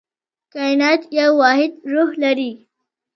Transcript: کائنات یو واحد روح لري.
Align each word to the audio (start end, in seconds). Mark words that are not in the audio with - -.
کائنات 0.53 1.01
یو 1.17 1.29
واحد 1.41 1.71
روح 1.93 2.09
لري. 2.23 2.51